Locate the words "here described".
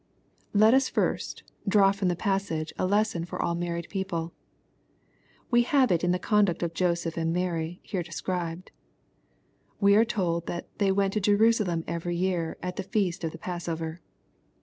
7.83-8.71